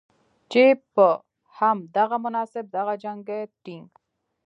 چې 0.51 0.63
په 0.93 1.07
هم 1.57 1.77
دغه 1.97 2.15
مناسبت 2.25 2.65
دغه 2.77 2.93
جنګي 3.03 3.41
ټېنک 3.63 3.91